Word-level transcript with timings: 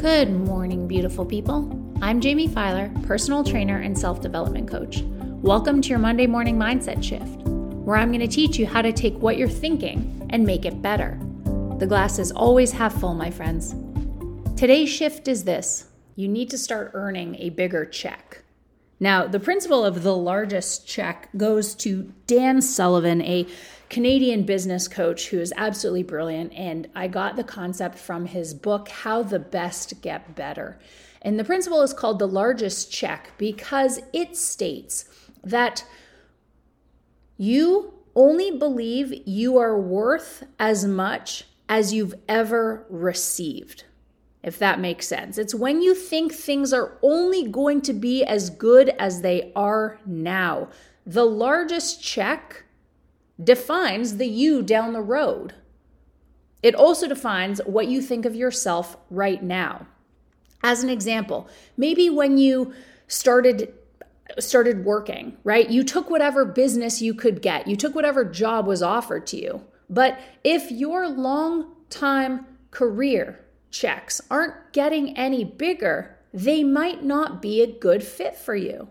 Good 0.00 0.32
morning, 0.32 0.88
beautiful 0.88 1.26
people. 1.26 1.68
I'm 2.00 2.22
Jamie 2.22 2.48
Filer, 2.48 2.90
personal 3.02 3.44
trainer 3.44 3.80
and 3.80 3.96
self 3.96 4.22
development 4.22 4.66
coach. 4.66 5.02
Welcome 5.42 5.82
to 5.82 5.90
your 5.90 5.98
Monday 5.98 6.26
morning 6.26 6.56
mindset 6.56 7.04
shift, 7.04 7.42
where 7.84 7.98
I'm 7.98 8.08
going 8.08 8.26
to 8.26 8.26
teach 8.26 8.58
you 8.58 8.64
how 8.64 8.80
to 8.80 8.94
take 8.94 9.14
what 9.18 9.36
you're 9.36 9.46
thinking 9.46 10.26
and 10.30 10.46
make 10.46 10.64
it 10.64 10.80
better. 10.80 11.18
The 11.78 11.86
glass 11.86 12.18
is 12.18 12.32
always 12.32 12.72
half 12.72 12.98
full, 12.98 13.12
my 13.12 13.30
friends. 13.30 13.74
Today's 14.58 14.88
shift 14.88 15.28
is 15.28 15.44
this 15.44 15.90
you 16.16 16.28
need 16.28 16.48
to 16.48 16.56
start 16.56 16.92
earning 16.94 17.36
a 17.38 17.50
bigger 17.50 17.84
check. 17.84 18.42
Now, 19.02 19.26
the 19.26 19.40
principle 19.40 19.82
of 19.82 20.02
the 20.02 20.14
largest 20.14 20.86
check 20.86 21.30
goes 21.34 21.74
to 21.76 22.12
Dan 22.26 22.60
Sullivan, 22.60 23.22
a 23.22 23.46
Canadian 23.88 24.42
business 24.42 24.86
coach 24.86 25.28
who 25.28 25.40
is 25.40 25.54
absolutely 25.56 26.02
brilliant. 26.02 26.52
And 26.52 26.86
I 26.94 27.08
got 27.08 27.36
the 27.36 27.42
concept 27.42 27.98
from 27.98 28.26
his 28.26 28.52
book, 28.52 28.90
How 28.90 29.22
the 29.22 29.38
Best 29.38 30.02
Get 30.02 30.36
Better. 30.36 30.78
And 31.22 31.38
the 31.38 31.44
principle 31.44 31.80
is 31.80 31.94
called 31.94 32.18
the 32.18 32.28
largest 32.28 32.92
check 32.92 33.32
because 33.38 34.00
it 34.12 34.36
states 34.36 35.06
that 35.42 35.84
you 37.38 37.94
only 38.14 38.50
believe 38.50 39.26
you 39.26 39.56
are 39.56 39.80
worth 39.80 40.44
as 40.58 40.84
much 40.84 41.44
as 41.70 41.94
you've 41.94 42.14
ever 42.28 42.84
received 42.90 43.84
if 44.42 44.58
that 44.58 44.80
makes 44.80 45.06
sense. 45.06 45.38
It's 45.38 45.54
when 45.54 45.82
you 45.82 45.94
think 45.94 46.32
things 46.32 46.72
are 46.72 46.98
only 47.02 47.46
going 47.46 47.82
to 47.82 47.92
be 47.92 48.24
as 48.24 48.50
good 48.50 48.90
as 48.98 49.20
they 49.20 49.52
are 49.54 49.98
now. 50.06 50.68
The 51.04 51.24
largest 51.24 52.02
check 52.02 52.64
defines 53.42 54.16
the 54.16 54.26
you 54.26 54.62
down 54.62 54.92
the 54.92 55.02
road. 55.02 55.54
It 56.62 56.74
also 56.74 57.08
defines 57.08 57.60
what 57.64 57.88
you 57.88 58.02
think 58.02 58.24
of 58.24 58.34
yourself 58.34 58.96
right 59.10 59.42
now. 59.42 59.86
As 60.62 60.82
an 60.82 60.90
example, 60.90 61.48
maybe 61.76 62.10
when 62.10 62.36
you 62.36 62.74
started 63.08 63.74
started 64.38 64.84
working, 64.84 65.36
right? 65.42 65.68
You 65.68 65.82
took 65.82 66.08
whatever 66.08 66.44
business 66.44 67.02
you 67.02 67.14
could 67.14 67.42
get. 67.42 67.66
You 67.66 67.74
took 67.74 67.96
whatever 67.96 68.24
job 68.24 68.64
was 68.64 68.80
offered 68.80 69.26
to 69.28 69.36
you. 69.36 69.64
But 69.88 70.20
if 70.44 70.70
your 70.70 71.08
long 71.08 71.74
time 71.88 72.46
career 72.70 73.40
checks 73.70 74.20
aren't 74.30 74.72
getting 74.72 75.16
any 75.16 75.44
bigger, 75.44 76.18
they 76.32 76.62
might 76.62 77.04
not 77.04 77.42
be 77.42 77.62
a 77.62 77.66
good 77.66 78.02
fit 78.02 78.36
for 78.36 78.54
you. 78.54 78.88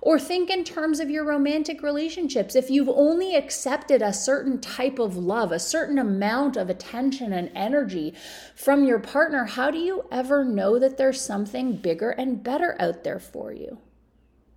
Or 0.00 0.18
think 0.18 0.50
in 0.50 0.64
terms 0.64 1.00
of 1.00 1.10
your 1.10 1.24
romantic 1.24 1.82
relationships. 1.82 2.54
If 2.54 2.68
you've 2.68 2.90
only 2.90 3.36
accepted 3.36 4.02
a 4.02 4.12
certain 4.12 4.60
type 4.60 4.98
of 4.98 5.16
love, 5.16 5.50
a 5.50 5.58
certain 5.58 5.98
amount 5.98 6.56
of 6.56 6.68
attention 6.68 7.32
and 7.32 7.50
energy 7.54 8.14
from 8.54 8.84
your 8.84 8.98
partner, 8.98 9.44
how 9.44 9.70
do 9.70 9.78
you 9.78 10.04
ever 10.12 10.44
know 10.44 10.78
that 10.78 10.98
there's 10.98 11.20
something 11.20 11.76
bigger 11.76 12.10
and 12.10 12.42
better 12.42 12.76
out 12.78 13.04
there 13.04 13.18
for 13.18 13.52
you? 13.52 13.78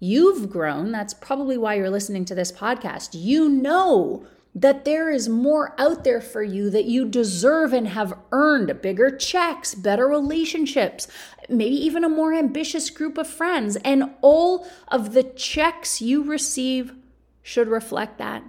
You've 0.00 0.50
grown. 0.50 0.92
That's 0.92 1.14
probably 1.14 1.58
why 1.58 1.74
you're 1.74 1.90
listening 1.90 2.24
to 2.26 2.34
this 2.34 2.52
podcast. 2.52 3.10
You 3.12 3.48
know 3.48 4.26
that 4.54 4.84
there 4.84 5.10
is 5.10 5.28
more 5.28 5.74
out 5.80 6.04
there 6.04 6.20
for 6.20 6.42
you 6.42 6.70
that 6.70 6.84
you 6.84 7.04
deserve 7.04 7.72
and 7.72 7.88
have 7.88 8.16
earned 8.30 8.80
bigger 8.80 9.10
checks, 9.10 9.74
better 9.74 10.06
relationships, 10.06 11.08
maybe 11.48 11.74
even 11.74 12.04
a 12.04 12.08
more 12.08 12.32
ambitious 12.32 12.88
group 12.88 13.18
of 13.18 13.26
friends. 13.26 13.76
And 13.76 14.12
all 14.20 14.66
of 14.88 15.12
the 15.12 15.24
checks 15.24 16.00
you 16.00 16.22
receive 16.22 16.94
should 17.42 17.66
reflect 17.66 18.18
that. 18.18 18.44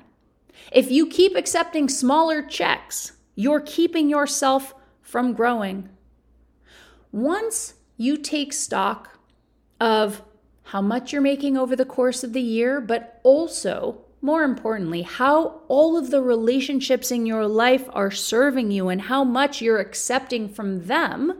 If 0.71 0.91
you 0.91 1.07
keep 1.07 1.35
accepting 1.35 1.89
smaller 1.89 2.43
checks, 2.43 3.13
you're 3.33 3.61
keeping 3.61 4.07
yourself 4.07 4.75
from 5.01 5.33
growing. 5.33 5.89
Once 7.11 7.73
you 7.97 8.17
take 8.17 8.53
stock 8.53 9.19
of 9.79 10.21
how 10.63 10.81
much 10.81 11.11
you're 11.11 11.21
making 11.21 11.57
over 11.57 11.75
the 11.75 11.85
course 11.85 12.23
of 12.23 12.33
the 12.33 12.41
year, 12.41 12.79
but 12.79 13.19
also 13.23 14.04
more 14.25 14.43
importantly, 14.43 15.03
how 15.03 15.61
all 15.67 15.95
of 15.95 16.09
the 16.09 16.21
relationships 16.21 17.11
in 17.11 17.27
your 17.27 17.45
life 17.45 17.87
are 17.93 18.09
serving 18.09 18.71
you 18.71 18.89
and 18.89 19.03
how 19.03 19.23
much 19.23 19.61
you're 19.61 19.79
accepting 19.79 20.49
from 20.49 20.87
them, 20.87 21.39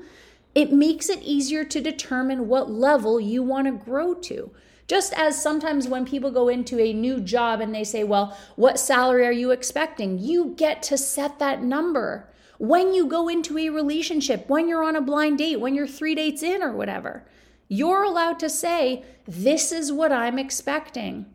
it 0.54 0.72
makes 0.72 1.10
it 1.10 1.22
easier 1.24 1.66
to 1.66 1.82
determine 1.82 2.48
what 2.48 2.70
level 2.70 3.20
you 3.20 3.42
want 3.42 3.66
to 3.66 3.72
grow 3.72 4.14
to. 4.14 4.52
Just 4.88 5.14
as 5.14 5.42
sometimes 5.42 5.88
when 5.88 6.06
people 6.06 6.30
go 6.30 6.48
into 6.48 6.80
a 6.80 6.94
new 6.94 7.20
job 7.20 7.60
and 7.60 7.74
they 7.74 7.84
say, 7.84 8.04
Well, 8.04 8.38
what 8.56 8.80
salary 8.80 9.26
are 9.26 9.32
you 9.32 9.50
expecting? 9.50 10.20
You 10.20 10.54
get 10.56 10.84
to 10.84 10.98
set 10.98 11.40
that 11.40 11.64
number. 11.64 12.30
When 12.60 12.94
you 12.94 13.08
go 13.08 13.28
into 13.28 13.58
a 13.58 13.70
relationship, 13.70 14.48
when 14.48 14.70
you're 14.70 14.84
on 14.84 14.96
a 14.96 15.02
blind 15.02 15.40
date, 15.40 15.60
when 15.60 15.74
you're 15.74 15.88
three 15.88 16.14
dates 16.14 16.44
in 16.44 16.62
or 16.62 16.72
whatever, 16.72 17.26
you're 17.68 18.04
allowed 18.04 18.38
to 18.40 18.50
say, 18.50 19.04
This 19.28 19.72
is 19.72 19.92
what 19.92 20.12
I'm 20.12 20.38
expecting 20.38 21.26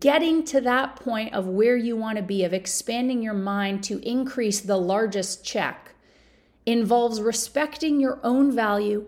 getting 0.00 0.44
to 0.44 0.60
that 0.60 0.96
point 0.96 1.34
of 1.34 1.46
where 1.46 1.76
you 1.76 1.96
want 1.96 2.16
to 2.16 2.22
be, 2.22 2.44
of 2.44 2.52
expanding 2.52 3.22
your 3.22 3.34
mind 3.34 3.84
to 3.84 4.00
increase 4.08 4.60
the 4.60 4.76
largest 4.76 5.44
check, 5.44 5.94
involves 6.66 7.20
respecting 7.20 8.00
your 8.00 8.18
own 8.22 8.50
value, 8.50 9.06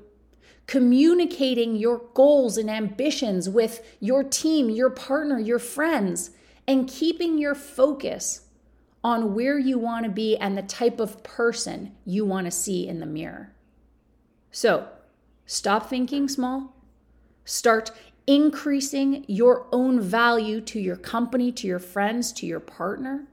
communicating 0.67 1.75
your 1.75 2.03
goals 2.15 2.57
and 2.57 2.71
ambitions 2.71 3.49
with 3.49 3.85
your 3.99 4.23
team, 4.23 4.71
your 4.71 4.91
partner, 4.91 5.39
your 5.39 5.59
friends, 5.59 6.31
and 6.69 6.89
keeping 6.89 7.39
your 7.39 7.55
focus 7.55 8.43
on 9.03 9.35
where 9.35 9.59
you 9.59 9.79
want 9.79 10.05
to 10.05 10.11
be 10.11 10.37
and 10.37 10.57
the 10.57 10.63
type 10.63 11.01
of 11.01 11.23
person 11.25 11.97
you 12.05 12.25
want 12.25 12.45
to 12.45 12.51
see 12.51 12.87
in 12.87 13.01
the 13.01 13.07
mirror. 13.07 13.53
So, 14.53 14.89
stop 15.47 15.89
thinking 15.89 16.29
small. 16.29 16.77
Start 17.45 17.91
increasing 18.31 19.25
your 19.27 19.67
own 19.73 20.01
value 20.01 20.61
to 20.61 20.79
your 20.79 20.95
company, 20.95 21.51
to 21.51 21.67
your 21.67 21.81
friends, 21.81 22.31
to 22.31 22.47
your 22.47 22.61
partner. 22.61 23.27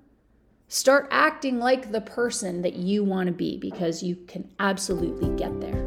Start 0.69 1.07
acting 1.11 1.59
like 1.59 1.91
the 1.91 2.01
person 2.01 2.63
that 2.63 2.73
you 2.73 3.03
want 3.03 3.27
to 3.27 3.31
be 3.31 3.57
because 3.59 4.01
you 4.01 4.15
can 4.27 4.49
absolutely 4.59 5.29
get 5.37 5.61
there. 5.61 5.77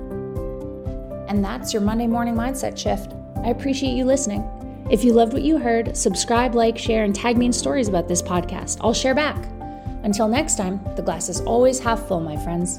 And 1.27 1.45
that's 1.45 1.73
your 1.73 1.83
Monday 1.83 2.07
morning 2.07 2.37
mindset 2.37 2.79
shift. 2.79 3.13
I 3.45 3.51
appreciate 3.51 3.95
you 3.95 4.05
listening. 4.05 4.49
If 4.93 5.03
you 5.03 5.13
loved 5.13 5.33
what 5.33 5.43
you 5.43 5.59
heard, 5.59 5.97
subscribe, 5.97 6.55
like, 6.55 6.79
share, 6.79 7.03
and 7.03 7.13
tag 7.13 7.37
me 7.37 7.47
in 7.47 7.53
stories 7.53 7.89
about 7.89 8.07
this 8.07 8.23
podcast. 8.23 8.79
I'll 8.81 8.95
share 8.95 9.17
back. 9.17 9.45
Until 10.05 10.29
next 10.29 10.57
time, 10.57 10.81
the 10.95 11.03
glass 11.03 11.29
is 11.29 11.41
always 11.41 11.81
half 11.81 12.07
full, 12.07 12.21
my 12.21 12.37
friends. 12.37 12.79